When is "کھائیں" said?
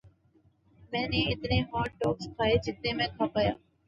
2.35-2.55